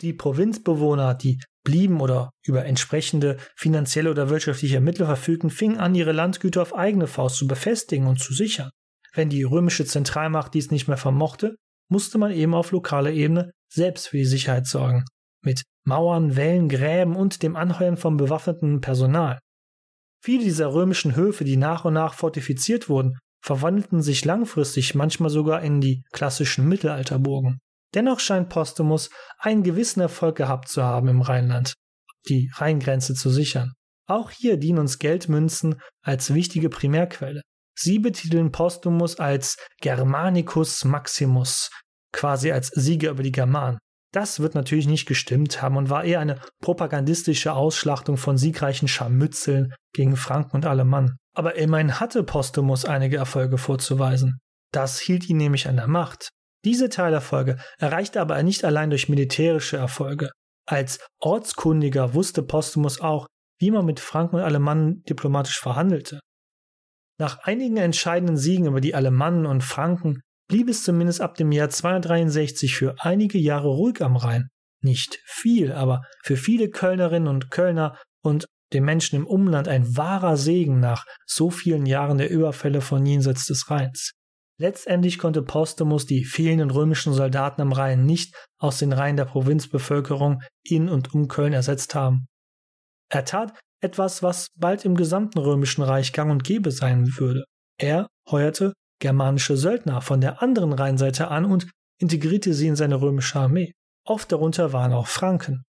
[0.00, 6.12] Die Provinzbewohner, die blieben oder über entsprechende finanzielle oder wirtschaftliche Mittel verfügten, fingen an, ihre
[6.12, 8.70] Landgüter auf eigene Faust zu befestigen und zu sichern.
[9.14, 11.54] wenn die römische Zentralmacht dies nicht mehr vermochte,
[11.88, 15.04] musste man eben auf lokaler Ebene selbst für die Sicherheit sorgen.
[15.46, 19.38] Mit Mauern, Wällen, Gräben und dem Anheuern von bewaffnetem Personal.
[20.20, 25.62] Viele dieser römischen Höfe, die nach und nach fortifiziert wurden, verwandelten sich langfristig manchmal sogar
[25.62, 27.60] in die klassischen Mittelalterburgen.
[27.94, 31.74] Dennoch scheint Postumus einen gewissen Erfolg gehabt zu haben im Rheinland,
[32.28, 33.72] die Rheingrenze zu sichern.
[34.08, 37.42] Auch hier dienen uns Geldmünzen als wichtige Primärquelle.
[37.78, 41.70] Sie betiteln Postumus als Germanicus Maximus,
[42.12, 43.78] quasi als Sieger über die Germanen.
[44.16, 49.74] Das wird natürlich nicht gestimmt haben und war eher eine propagandistische Ausschlachtung von siegreichen Scharmützeln
[49.92, 51.18] gegen Franken und Alemannen.
[51.34, 54.38] Aber immerhin hatte Postumus einige Erfolge vorzuweisen.
[54.72, 56.30] Das hielt ihn nämlich an der Macht.
[56.64, 60.30] Diese Teilerfolge erreichte aber nicht allein durch militärische Erfolge.
[60.66, 63.26] Als Ortskundiger wusste Postumus auch,
[63.60, 66.20] wie man mit Franken und Alemannen diplomatisch verhandelte.
[67.20, 71.70] Nach einigen entscheidenden Siegen über die Alemannen und Franken blieb es zumindest ab dem Jahr
[71.70, 74.48] 263 für einige Jahre ruhig am Rhein.
[74.82, 80.36] Nicht viel, aber für viele Kölnerinnen und Kölner und den Menschen im Umland ein wahrer
[80.36, 84.12] Segen nach so vielen Jahren der Überfälle von jenseits des Rheins.
[84.58, 90.40] Letztendlich konnte Postumus die fehlenden römischen Soldaten am Rhein nicht aus den Reihen der Provinzbevölkerung
[90.64, 92.26] in und um Köln ersetzt haben.
[93.10, 97.44] Er tat etwas, was bald im gesamten römischen Reich gang und gäbe sein würde.
[97.78, 103.38] Er heuerte germanische Söldner von der anderen Rheinseite an und integrierte sie in seine römische
[103.38, 103.72] Armee.
[104.04, 105.64] Oft darunter waren auch Franken.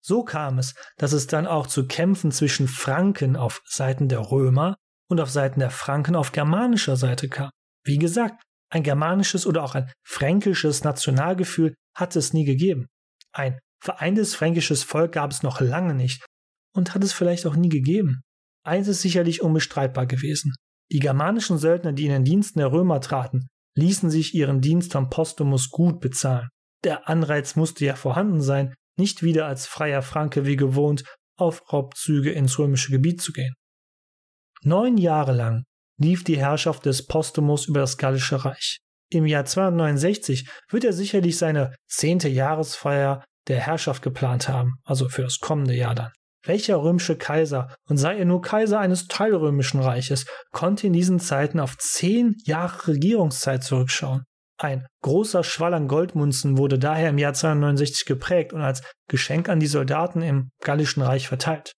[0.00, 4.76] So kam es, dass es dann auch zu Kämpfen zwischen Franken auf Seiten der Römer
[5.10, 7.50] und auf Seiten der Franken auf germanischer Seite kam.
[7.84, 12.86] Wie gesagt, ein germanisches oder auch ein fränkisches Nationalgefühl hat es nie gegeben.
[13.32, 16.24] Ein vereintes fränkisches Volk gab es noch lange nicht
[16.74, 18.20] und hat es vielleicht auch nie gegeben.
[18.64, 20.54] Eins ist sicherlich unbestreitbar gewesen.
[20.90, 25.10] Die germanischen Söldner, die in den Diensten der Römer traten, ließen sich ihren Dienst am
[25.10, 26.48] Postumus gut bezahlen.
[26.84, 31.04] Der Anreiz musste ja vorhanden sein, nicht wieder als freier Franke wie gewohnt
[31.36, 33.54] auf Raubzüge ins römische Gebiet zu gehen.
[34.62, 35.64] Neun Jahre lang
[36.00, 38.78] lief die Herrschaft des Postumus über das Gallische Reich.
[39.10, 45.22] Im Jahr 269 wird er sicherlich seine zehnte Jahresfeier der Herrschaft geplant haben, also für
[45.22, 46.12] das kommende Jahr dann.
[46.48, 51.60] Welcher römische Kaiser, und sei er nur Kaiser eines teilrömischen Reiches, konnte in diesen Zeiten
[51.60, 54.24] auf zehn Jahre Regierungszeit zurückschauen?
[54.56, 59.60] Ein großer Schwall an Goldmünzen wurde daher im Jahr 269 geprägt und als Geschenk an
[59.60, 61.72] die Soldaten im Gallischen Reich verteilt.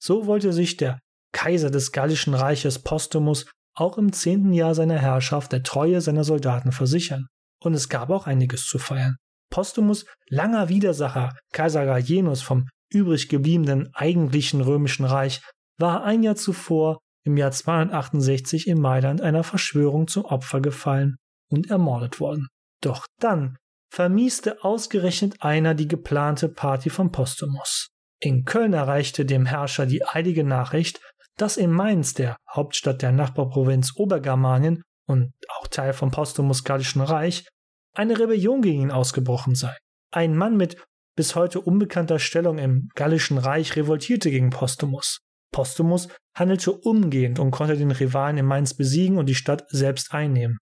[0.00, 1.00] So wollte sich der
[1.32, 6.70] Kaiser des Gallischen Reiches Postumus auch im zehnten Jahr seiner Herrschaft der Treue seiner Soldaten
[6.70, 7.26] versichern.
[7.60, 9.16] Und es gab auch einiges zu feiern.
[9.50, 15.40] Postumus, langer Widersacher Kaiser Gallienus vom übrig gebliebenen eigentlichen römischen Reich,
[15.78, 21.16] war ein Jahr zuvor im Jahr 268 in Mailand einer Verschwörung zum Opfer gefallen
[21.50, 22.48] und ermordet worden.
[22.80, 23.56] Doch dann
[23.90, 27.88] vermieste ausgerechnet einer die geplante Party von Postumus.
[28.20, 31.00] In Köln erreichte dem Herrscher die eilige Nachricht,
[31.36, 37.46] dass in Mainz, der Hauptstadt der Nachbarprovinz Obergermanien und auch Teil vom Postumus Gallischen Reich,
[37.94, 39.76] eine Rebellion gegen ihn ausgebrochen sei.
[40.10, 40.76] Ein Mann mit
[41.16, 45.20] bis heute unbekannter Stellung im Gallischen Reich revoltierte gegen Postumus.
[45.52, 50.58] Postumus handelte umgehend und konnte den Rivalen in Mainz besiegen und die Stadt selbst einnehmen.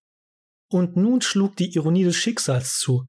[0.69, 3.05] Und nun schlug die Ironie des Schicksals zu.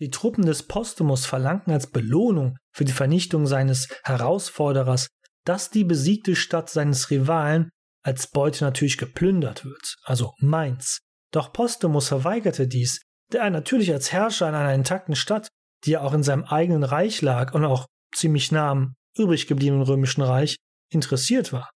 [0.00, 5.08] Die Truppen des Postumus verlangten als Belohnung für die Vernichtung seines Herausforderers,
[5.44, 7.70] dass die besiegte Stadt seines Rivalen
[8.04, 10.98] als Beute natürlich geplündert wird, also Mainz.
[11.32, 13.00] Doch Postumus verweigerte dies,
[13.32, 15.48] der er natürlich als Herrscher in einer intakten Stadt
[15.84, 19.82] die ja auch in seinem eigenen Reich lag und auch ziemlich nah am übrig gebliebenen
[19.82, 20.56] römischen Reich,
[20.90, 21.70] interessiert war.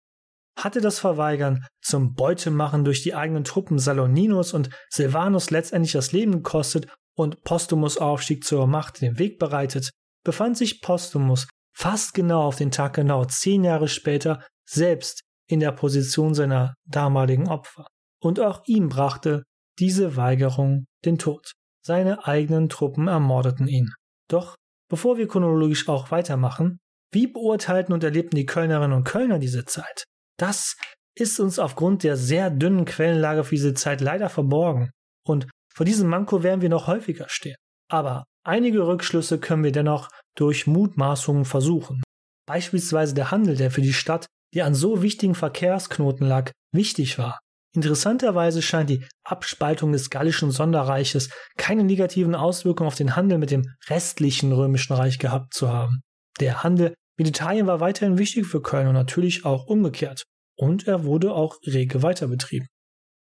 [0.59, 6.33] Hatte das Verweigern zum Beutemachen durch die eigenen Truppen Saloninus und Silvanus letztendlich das Leben
[6.33, 9.91] gekostet und Postumus Aufstieg zur Macht den Weg bereitet,
[10.25, 15.73] befand sich Postumus fast genau auf den Tag genau zehn Jahre später selbst in der
[15.73, 17.87] Position seiner damaligen Opfer.
[18.21, 19.43] Und auch ihm brachte
[19.79, 21.53] diese Weigerung den Tod.
[21.85, 23.91] Seine eigenen Truppen ermordeten ihn.
[24.29, 24.55] Doch
[24.89, 26.79] bevor wir chronologisch auch weitermachen,
[27.13, 30.05] wie beurteilten und erlebten die Kölnerinnen und Kölner diese Zeit?
[30.39, 30.77] Das
[31.15, 34.91] ist uns aufgrund der sehr dünnen Quellenlage für diese Zeit leider verborgen.
[35.27, 37.57] Und vor diesem Manko werden wir noch häufiger stehen.
[37.91, 42.03] Aber einige Rückschlüsse können wir dennoch durch Mutmaßungen versuchen.
[42.47, 47.39] Beispielsweise der Handel, der für die Stadt, die an so wichtigen Verkehrsknoten lag, wichtig war.
[47.75, 53.65] Interessanterweise scheint die Abspaltung des gallischen Sonderreiches keine negativen Auswirkungen auf den Handel mit dem
[53.89, 56.03] restlichen römischen Reich gehabt zu haben.
[56.41, 60.25] Der Handel mit Italien war weiterhin wichtig für Köln und natürlich auch umgekehrt.
[60.59, 62.69] Und er wurde auch rege weiterbetrieben.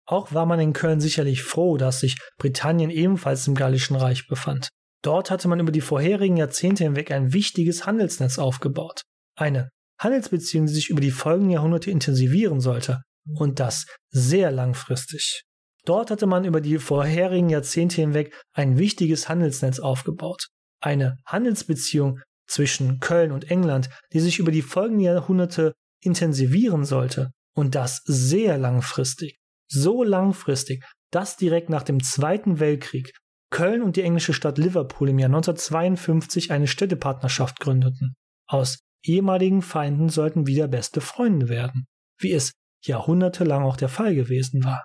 [0.05, 4.69] Auch war man in Köln sicherlich froh, dass sich Britannien ebenfalls im Gallischen Reich befand.
[5.03, 9.01] Dort hatte man über die vorherigen Jahrzehnte hinweg ein wichtiges Handelsnetz aufgebaut.
[9.37, 13.01] Eine Handelsbeziehung, die sich über die folgenden Jahrhunderte intensivieren sollte.
[13.35, 15.43] Und das sehr langfristig.
[15.85, 20.47] Dort hatte man über die vorherigen Jahrzehnte hinweg ein wichtiges Handelsnetz aufgebaut.
[20.81, 27.31] Eine Handelsbeziehung zwischen Köln und England, die sich über die folgenden Jahrhunderte intensivieren sollte.
[27.55, 29.39] Und das sehr langfristig
[29.69, 33.13] so langfristig, dass direkt nach dem Zweiten Weltkrieg
[33.51, 38.13] Köln und die englische Stadt Liverpool im Jahr 1952 eine Städtepartnerschaft gründeten.
[38.47, 41.85] Aus ehemaligen Feinden sollten wieder beste Freunde werden,
[42.19, 42.51] wie es
[42.83, 44.83] jahrhundertelang auch der Fall gewesen war.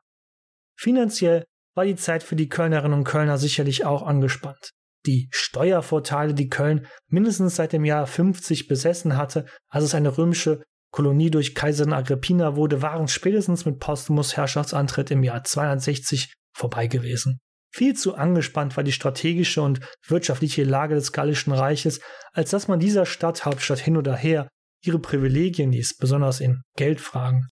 [0.77, 4.71] Finanziell war die Zeit für die Kölnerinnen und Kölner sicherlich auch angespannt.
[5.07, 10.63] Die Steuervorteile, die Köln mindestens seit dem Jahr 50 besessen hatte, als es eine römische
[10.93, 17.41] Kolonie durch Kaiserin Agrippina wurde, waren spätestens mit Postumus Herrschaftsantritt im Jahr 260 vorbei gewesen.
[17.75, 22.01] Viel zu angespannt war die strategische und wirtschaftliche Lage des Gallischen Reiches,
[22.33, 24.49] als dass man dieser Stadthauptstadt hin oder her
[24.85, 27.49] ihre Privilegien ließ, besonders in Geldfragen.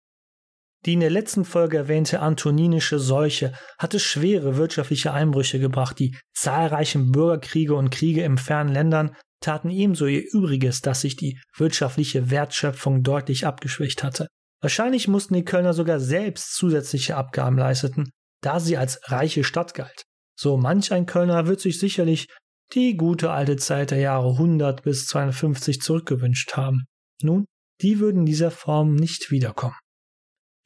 [0.88, 7.12] Die in der letzten Folge erwähnte antoninische Seuche hatte schwere wirtschaftliche Einbrüche gebracht, die zahlreichen
[7.12, 13.04] Bürgerkriege und Kriege im fernen Ländern taten ebenso ihr Übriges, dass sich die wirtschaftliche Wertschöpfung
[13.04, 14.28] deutlich abgeschwächt hatte.
[14.62, 18.10] Wahrscheinlich mussten die Kölner sogar selbst zusätzliche Abgaben leisten,
[18.42, 20.04] da sie als reiche Stadt galt.
[20.40, 22.28] So manch ein Kölner wird sich sicherlich
[22.74, 26.86] die gute alte Zeit der Jahre 100 bis 250 zurückgewünscht haben.
[27.22, 27.44] Nun,
[27.82, 29.76] die würden in dieser Form nicht wiederkommen.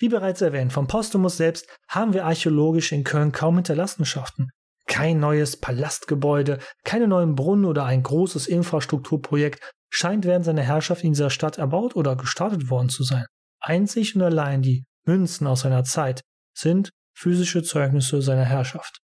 [0.02, 4.50] Wie bereits erwähnt, vom Postumus selbst haben wir archäologisch in Köln kaum Hinterlassenschaften.
[4.88, 9.62] Kein neues Palastgebäude, keine neuen Brunnen oder ein großes Infrastrukturprojekt
[9.92, 13.26] scheint während seiner Herrschaft in dieser Stadt erbaut oder gestartet worden zu sein.
[13.60, 16.22] Einzig und allein die Münzen aus seiner Zeit
[16.58, 18.98] sind physische Zeugnisse seiner Herrschaft.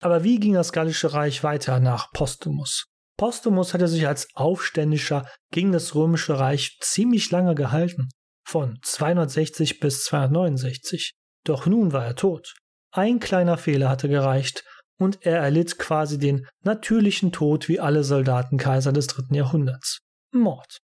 [0.00, 2.86] Aber wie ging das Gallische Reich weiter nach Postumus?
[3.18, 8.08] Postumus hatte sich als Aufständischer gegen das Römische Reich ziemlich lange gehalten,
[8.48, 11.12] von 260 bis 269.
[11.44, 12.54] Doch nun war er tot.
[12.90, 14.64] Ein kleiner Fehler hatte gereicht,
[14.98, 20.00] und er erlitt quasi den natürlichen Tod wie alle Soldatenkaiser des dritten Jahrhunderts.
[20.32, 20.78] Mord.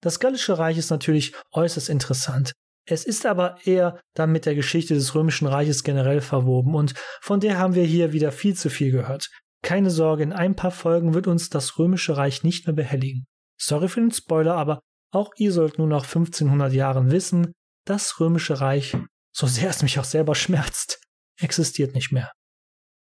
[0.00, 2.52] Das Gallische Reich ist natürlich äußerst interessant.
[2.86, 7.40] Es ist aber eher dann mit der Geschichte des Römischen Reiches generell verwoben und von
[7.40, 9.28] der haben wir hier wieder viel zu viel gehört.
[9.62, 13.26] Keine Sorge, in ein paar Folgen wird uns das Römische Reich nicht mehr behelligen.
[13.60, 14.80] Sorry für den Spoiler, aber
[15.12, 17.52] auch ihr sollt nun nach 1500 Jahren wissen,
[17.84, 18.96] das Römische Reich,
[19.32, 21.00] so sehr es mich auch selber schmerzt,
[21.40, 22.32] existiert nicht mehr.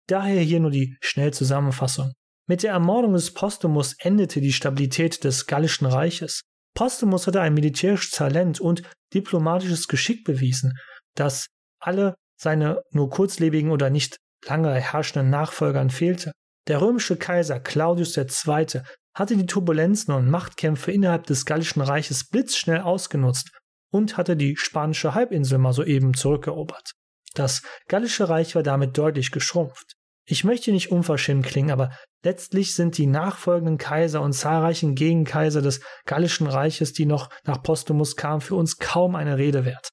[0.08, 2.12] Daher hier nur die Schnellzusammenfassung.
[2.48, 6.40] Mit der Ermordung des Postumus endete die Stabilität des Gallischen Reiches.
[6.74, 8.82] Postumus hatte ein militärisches Talent und
[9.14, 10.72] diplomatisches Geschick bewiesen,
[11.14, 11.46] das
[11.78, 16.32] alle seine nur kurzlebigen oder nicht lange herrschenden Nachfolgern fehlte.
[16.66, 18.82] Der römische Kaiser Claudius II.
[19.14, 23.51] Hatte die Turbulenzen und Machtkämpfe innerhalb des Gallischen Reiches blitzschnell ausgenutzt
[23.92, 26.92] und hatte die spanische Halbinsel mal soeben zurückerobert.
[27.35, 29.94] Das Gallische Reich war damit deutlich geschrumpft.
[30.25, 35.81] Ich möchte nicht unverschämt klingen, aber letztlich sind die nachfolgenden Kaiser und zahlreichen Gegenkaiser des
[36.05, 39.88] Gallischen Reiches, die noch nach Postumus kamen, für uns kaum eine Rede wert.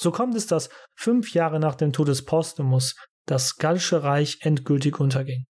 [0.00, 2.94] So kommt es, dass fünf Jahre nach dem Tod des Postumus
[3.26, 5.44] das Gallische Reich endgültig unterging.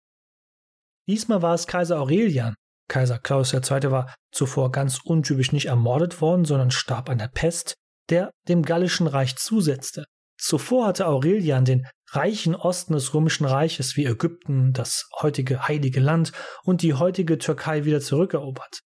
[1.06, 2.54] Diesmal war es Kaiser Aurelian.
[2.88, 3.90] Kaiser Klaus II.
[3.90, 7.74] war zuvor ganz untypisch nicht ermordet worden, sondern starb an der Pest,
[8.10, 10.04] der dem Gallischen Reich zusetzte.
[10.38, 16.32] Zuvor hatte Aurelian den reichen Osten des Römischen Reiches wie Ägypten, das heutige Heilige Land
[16.62, 18.80] und die heutige Türkei wieder zurückerobert.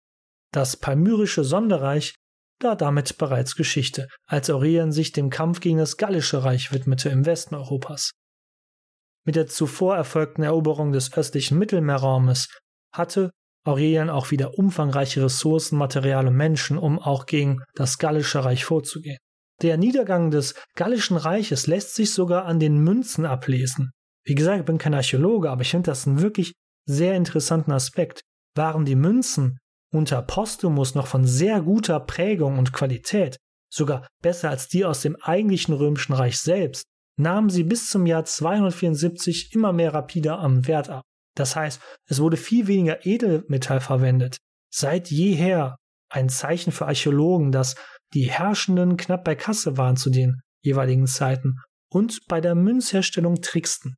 [0.52, 2.14] Das palmyrische Sonderreich
[2.60, 7.26] war damit bereits Geschichte, als Aurelian sich dem Kampf gegen das Gallische Reich widmete im
[7.26, 8.12] Westen Europas.
[9.24, 12.48] Mit der zuvor erfolgten Eroberung des östlichen Mittelmeerraumes
[12.92, 13.30] hatte
[13.64, 19.18] Aurelian auch wieder umfangreiche Ressourcen, Material und Menschen, um auch gegen das Gallische Reich vorzugehen.
[19.62, 23.90] Der Niedergang des Gallischen Reiches lässt sich sogar an den Münzen ablesen.
[24.24, 26.52] Wie gesagt, ich bin kein Archäologe, aber ich finde das einen wirklich
[26.86, 28.22] sehr interessanten Aspekt.
[28.54, 29.58] Waren die Münzen
[29.92, 33.36] unter Postumus noch von sehr guter Prägung und Qualität,
[33.70, 36.84] sogar besser als die aus dem eigentlichen römischen Reich selbst,
[37.16, 41.02] nahmen sie bis zum Jahr 274 immer mehr rapide am Wert ab.
[41.40, 44.36] Das heißt, es wurde viel weniger Edelmetall verwendet.
[44.70, 45.76] Seit jeher
[46.10, 47.76] ein Zeichen für Archäologen, dass
[48.12, 51.56] die Herrschenden knapp bei Kasse waren zu den jeweiligen Zeiten
[51.90, 53.94] und bei der Münzherstellung tricksten.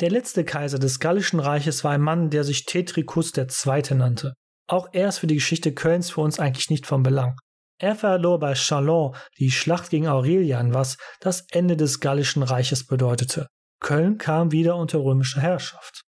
[0.00, 3.94] Der letzte Kaiser des Gallischen Reiches war ein Mann, der sich Tetricus II.
[3.94, 4.34] nannte.
[4.68, 7.38] Auch er ist für die Geschichte Kölns für uns eigentlich nicht von Belang.
[7.78, 13.46] Er verlor bei Chalon die Schlacht gegen Aurelian, was das Ende des Gallischen Reiches bedeutete.
[13.80, 16.02] Köln kam wieder unter römische Herrschaft.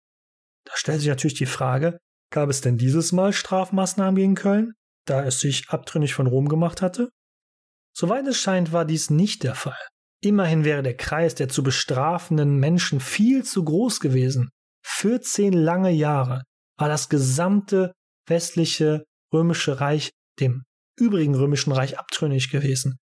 [0.64, 1.98] Da stellt sich natürlich die Frage,
[2.30, 4.72] gab es denn dieses Mal Strafmaßnahmen gegen Köln,
[5.06, 7.10] da es sich abtrünnig von Rom gemacht hatte?
[7.96, 9.78] Soweit es scheint, war dies nicht der Fall.
[10.20, 14.48] Immerhin wäre der Kreis der zu bestrafenden Menschen viel zu groß gewesen.
[14.86, 16.42] 14 lange Jahre
[16.78, 17.92] war das gesamte
[18.26, 20.10] westliche römische Reich
[20.40, 20.64] dem
[20.98, 22.96] übrigen römischen Reich abtrünnig gewesen.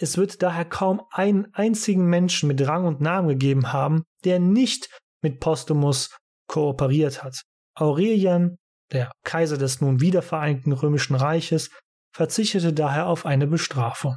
[0.00, 4.88] Es wird daher kaum einen einzigen Menschen mit Rang und Namen gegeben haben, der nicht
[5.22, 6.16] mit Postumus
[6.48, 7.42] kooperiert hat.
[7.76, 8.56] Aurelian,
[8.92, 11.70] der Kaiser des nun wiedervereinigten römischen Reiches,
[12.12, 14.16] verzichtete daher auf eine Bestrafung.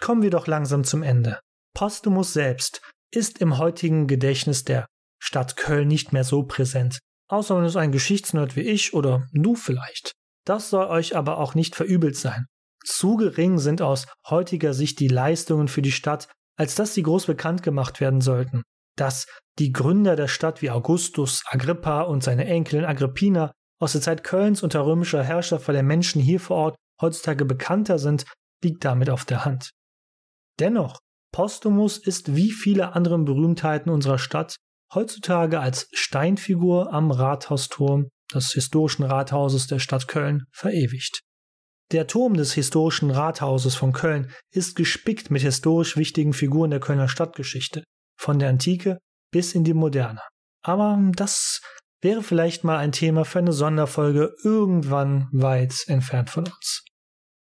[0.00, 1.40] Kommen wir doch langsam zum Ende.
[1.74, 2.80] Postumus selbst
[3.12, 4.86] ist im heutigen Gedächtnis der
[5.20, 9.54] Stadt Köln nicht mehr so präsent, außer man ist ein Geschichtsnerd wie ich oder du
[9.54, 10.12] vielleicht.
[10.44, 12.46] Das soll euch aber auch nicht verübelt sein.
[12.84, 17.26] Zu gering sind aus heutiger Sicht die Leistungen für die Stadt, als dass sie groß
[17.26, 18.62] bekannt gemacht werden sollten.
[18.96, 19.26] Dass
[19.58, 24.62] die Gründer der Stadt wie Augustus, Agrippa und seine Enkelin Agrippina aus der Zeit Kölns
[24.62, 28.24] unter römischer Herrschaft vor der Menschen hier vor Ort heutzutage bekannter sind,
[28.62, 29.70] liegt damit auf der Hand.
[30.58, 30.98] Dennoch,
[31.32, 34.56] Postumus ist wie viele andere Berühmtheiten unserer Stadt
[34.92, 41.20] heutzutage als Steinfigur am Rathausturm des historischen Rathauses der Stadt Köln verewigt.
[41.92, 47.08] Der Turm des historischen Rathauses von Köln ist gespickt mit historisch wichtigen Figuren der Kölner
[47.08, 47.84] Stadtgeschichte,
[48.18, 48.98] von der Antike
[49.30, 50.20] bis in die Moderne.
[50.62, 51.60] Aber das
[52.00, 56.84] wäre vielleicht mal ein Thema für eine Sonderfolge irgendwann weit entfernt von uns.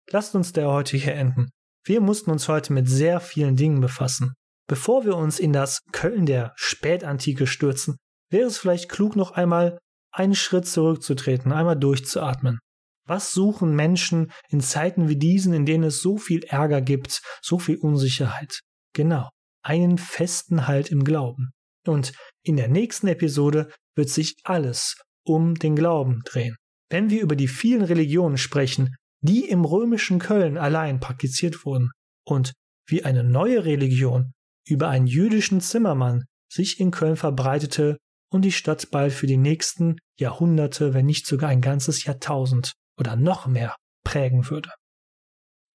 [0.10, 1.50] Lasst uns der heute hier enden.
[1.86, 4.34] Wir mussten uns heute mit sehr vielen Dingen befassen.
[4.68, 7.98] Bevor wir uns in das Köln der Spätantike stürzen,
[8.30, 9.78] wäre es vielleicht klug, noch einmal
[10.12, 12.60] einen Schritt zurückzutreten, einmal durchzuatmen.
[13.06, 17.60] Was suchen Menschen in Zeiten wie diesen, in denen es so viel Ärger gibt, so
[17.60, 18.62] viel Unsicherheit?
[18.94, 19.30] Genau,
[19.62, 21.52] einen festen Halt im Glauben.
[21.88, 22.14] Und
[22.44, 26.56] in der nächsten Episode wird sich alles um den Glauben drehen.
[26.90, 31.92] Wenn wir über die vielen Religionen sprechen, die im römischen Köln allein praktiziert wurden
[32.26, 32.54] und
[32.88, 34.34] wie eine neue Religion
[34.68, 37.98] über einen jüdischen Zimmermann sich in Köln verbreitete
[38.30, 43.16] und die Stadt bald für die nächsten Jahrhunderte, wenn nicht sogar ein ganzes Jahrtausend oder
[43.16, 44.70] noch mehr prägen würde.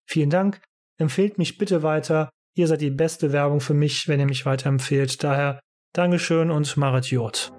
[0.09, 0.61] Vielen Dank,
[0.98, 5.22] empfehlt mich bitte weiter, ihr seid die beste Werbung für mich, wenn ihr mich weiterempfehlt,
[5.22, 5.61] daher
[5.93, 7.53] Dankeschön und Marit Jod.